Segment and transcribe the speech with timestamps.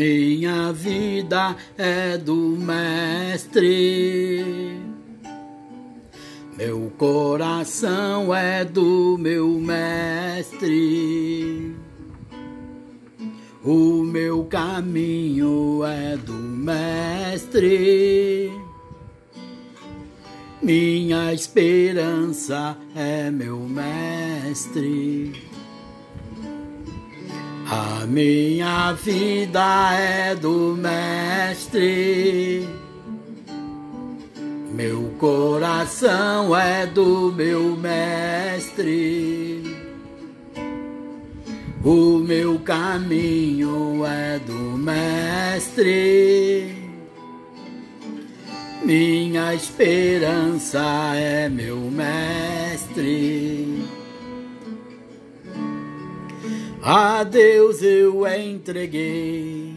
[0.00, 3.60] minha vida é do Mestre.
[6.56, 10.56] Meu coração é do meu Mestre.
[13.62, 17.70] O meu caminho é do Mestre.
[20.62, 25.49] Minha esperança é meu Mestre.
[27.72, 32.68] A minha vida é do Mestre.
[34.74, 39.62] Meu coração é do meu Mestre.
[41.84, 45.84] O meu caminho é do Mestre.
[48.82, 53.29] Minha esperança é meu Mestre.
[56.82, 59.74] A Deus eu entreguei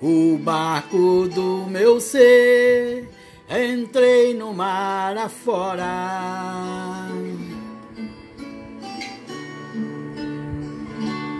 [0.00, 3.08] o barco do meu ser.
[3.48, 5.84] Entrei no mar afora.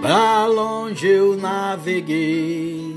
[0.01, 2.95] Pra longe eu naveguei,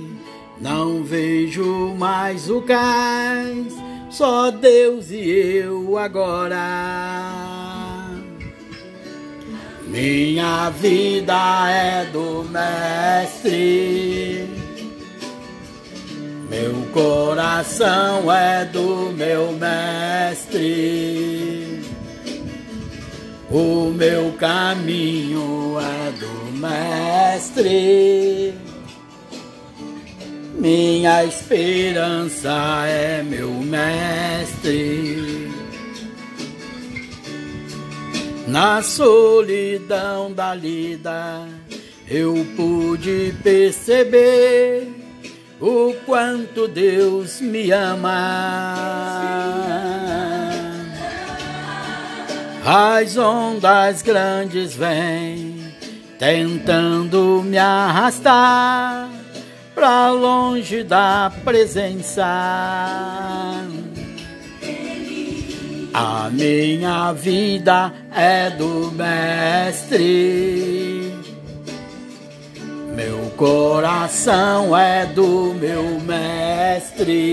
[0.59, 3.73] não vejo mais o cais,
[4.09, 7.56] só Deus e eu agora.
[9.87, 14.47] Minha vida é do Mestre,
[16.49, 21.17] meu coração é do meu Mestre.
[23.49, 28.53] O meu caminho é do Mestre.
[30.55, 35.46] Minha esperança é meu Mestre.
[38.59, 41.47] Na solidão da lida,
[42.09, 44.91] eu pude perceber
[45.61, 48.73] o quanto Deus me ama.
[52.65, 55.71] As ondas grandes vêm
[56.17, 59.07] tentando me arrastar
[59.75, 62.25] pra longe da presença.
[65.99, 69.91] A minha vida é do Mestre.
[72.95, 77.25] Meu coração é do meu Mestre.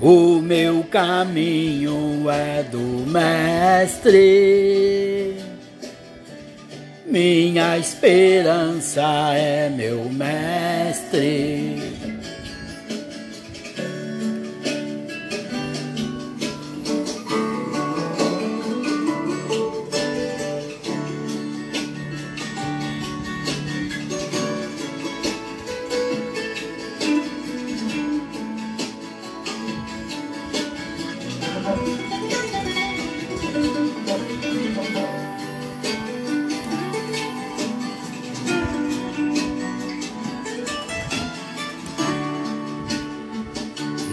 [0.00, 4.16] O meu caminho é do Mestre.
[7.04, 9.02] Minha esperança
[9.34, 11.89] é meu Mestre.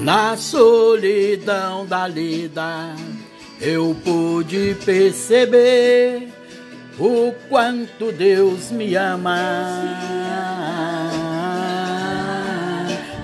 [0.02, 2.96] Na solidão da lida,
[3.60, 6.28] eu pude perceber
[7.00, 9.38] o quanto Deus me ama.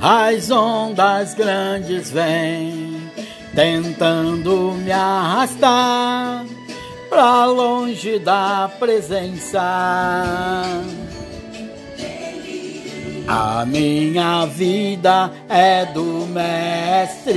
[0.02, 3.10] As ondas grandes vêm
[3.56, 6.46] tentando me arrastar
[7.08, 9.62] pra longe da presença.
[13.28, 17.34] A minha vida é do Mestre.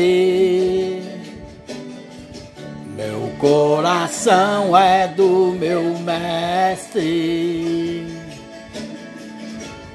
[2.97, 7.27] Meu coração é do meu Mestre.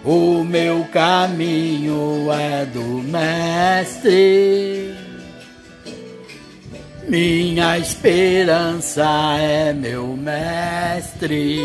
[0.05, 4.95] O meu caminho é do Mestre.
[7.07, 9.03] Minha esperança
[9.37, 11.59] é meu Mestre.